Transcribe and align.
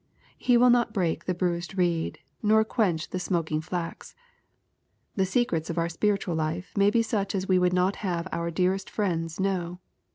He 0.39 0.57
will 0.57 0.71
not 0.71 0.95
break 0.95 1.25
the 1.25 1.33
bruised 1.35 1.77
reed, 1.77 2.17
nor 2.41 2.65
quench 2.65 3.11
the 3.11 3.19
smoking 3.19 3.61
flax. 3.61 4.15
The 5.15 5.27
secrets 5.27 5.69
of 5.69 5.77
our 5.77 5.89
spiritual 5.89 6.33
life 6.33 6.73
may 6.75 6.89
be 6.89 7.03
such 7.03 7.35
as 7.35 7.47
we 7.47 7.59
would 7.59 7.71
not 7.71 7.97
have^our 7.97 8.51
dearest 8.51 8.89
friends 8.89 9.39
know. 9.39 9.79